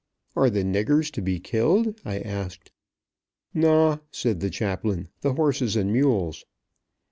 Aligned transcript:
"Are 0.35 0.49
the 0.49 0.63
niggers 0.63 1.11
to 1.11 1.21
be 1.21 1.39
killed?" 1.39 2.01
I 2.03 2.21
asked. 2.21 2.71
"Naw," 3.53 3.99
said 4.09 4.39
the 4.39 4.49
chaplain. 4.49 5.09
"The 5.21 5.35
horses 5.35 5.75
and 5.75 5.93
mules." 5.93 6.43